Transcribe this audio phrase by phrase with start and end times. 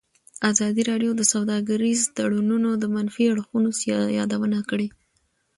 [0.51, 3.69] ازادي راډیو د سوداګریز تړونونه د منفي اړخونو
[4.17, 4.87] یادونه کړې.